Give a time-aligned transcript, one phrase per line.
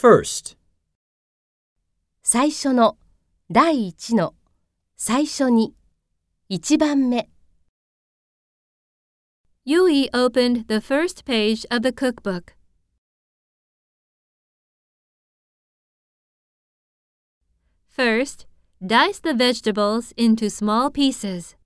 [0.00, 0.56] First,
[2.22, 2.98] 最初の、
[3.50, 4.36] 第一の、
[4.96, 5.74] 最初に、
[6.48, 7.28] 一番目。
[9.66, 12.54] Yui opened the first page of the cookbook.
[17.88, 18.46] First,
[18.80, 21.57] dice the vegetables into small pieces.